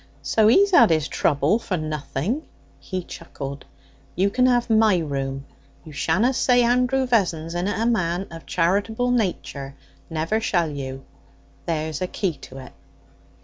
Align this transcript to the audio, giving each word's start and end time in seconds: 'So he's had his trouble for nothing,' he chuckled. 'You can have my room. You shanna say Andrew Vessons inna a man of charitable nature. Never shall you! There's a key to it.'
'So 0.23 0.47
he's 0.47 0.71
had 0.71 0.89
his 0.89 1.07
trouble 1.07 1.59
for 1.59 1.77
nothing,' 1.77 2.41
he 2.79 3.03
chuckled. 3.03 3.65
'You 4.15 4.31
can 4.31 4.47
have 4.47 4.67
my 4.67 4.97
room. 4.97 5.45
You 5.85 5.91
shanna 5.91 6.33
say 6.33 6.63
Andrew 6.63 7.05
Vessons 7.05 7.53
inna 7.53 7.75
a 7.77 7.85
man 7.85 8.25
of 8.31 8.47
charitable 8.47 9.11
nature. 9.11 9.75
Never 10.09 10.39
shall 10.41 10.71
you! 10.71 11.05
There's 11.67 12.01
a 12.01 12.07
key 12.07 12.33
to 12.49 12.57
it.' 12.57 12.73